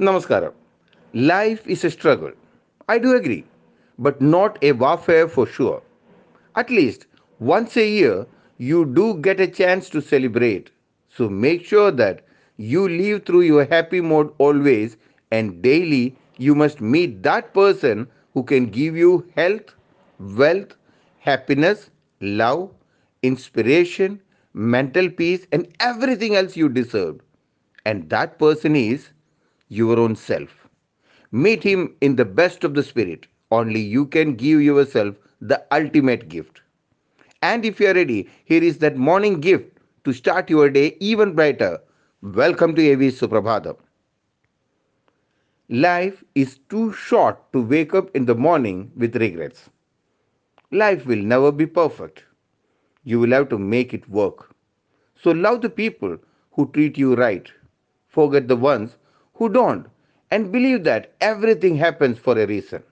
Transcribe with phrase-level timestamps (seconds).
[0.00, 0.52] Namaskaram.
[1.12, 2.32] Life is a struggle.
[2.88, 3.44] I do agree,
[3.98, 5.82] but not a warfare for sure.
[6.54, 7.06] At least
[7.38, 8.26] once a year,
[8.58, 10.70] you do get a chance to celebrate.
[11.08, 12.24] So make sure that
[12.56, 14.96] you live through your happy mode always,
[15.30, 19.74] and daily you must meet that person who can give you health,
[20.18, 20.76] wealth,
[21.18, 21.90] happiness,
[22.20, 22.70] love,
[23.22, 24.20] inspiration,
[24.52, 27.20] mental peace, and everything else you deserve.
[27.84, 29.10] And that person is
[29.68, 30.68] your own self.
[31.32, 33.26] Meet him in the best of the spirit.
[33.50, 36.62] Only you can give yourself the ultimate gift.
[37.42, 41.34] And if you are ready, here is that morning gift to start your day even
[41.34, 41.80] brighter.
[42.22, 43.76] Welcome to AV Suprabhatam.
[45.68, 49.70] Life is too short to wake up in the morning with regrets.
[50.70, 52.24] Life will never be perfect.
[53.04, 54.54] You will have to make it work.
[55.14, 56.18] So love the people
[56.52, 57.50] who treat you right.
[58.08, 58.96] Forget the ones
[59.36, 59.86] who don't
[60.30, 62.82] and believe that everything happens for a reason.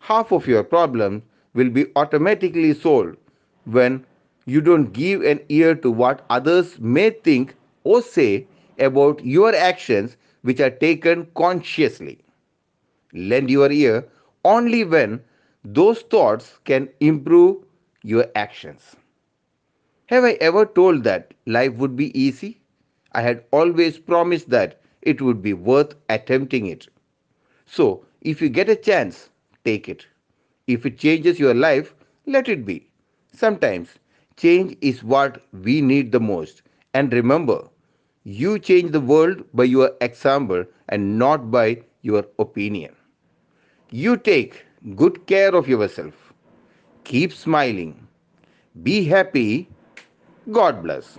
[0.00, 1.22] Half of your problems
[1.54, 3.16] will be automatically solved
[3.64, 4.04] when
[4.46, 8.46] you don't give an ear to what others may think or say
[8.78, 12.18] about your actions which are taken consciously.
[13.12, 14.08] Lend your ear
[14.44, 15.22] only when
[15.64, 17.64] those thoughts can improve
[18.02, 18.96] your actions.
[20.06, 22.60] Have I ever told that life would be easy?
[23.12, 26.88] I had always promised that it would be worth attempting it.
[27.66, 29.30] So, if you get a chance,
[29.64, 30.06] take it.
[30.66, 31.94] If it changes your life,
[32.26, 32.88] let it be.
[33.32, 33.98] Sometimes
[34.36, 36.62] change is what we need the most.
[36.94, 37.68] And remember,
[38.24, 42.94] you change the world by your example and not by your opinion.
[43.90, 44.64] You take
[44.96, 46.32] good care of yourself.
[47.04, 48.06] Keep smiling.
[48.82, 49.68] Be happy.
[50.50, 51.18] God bless.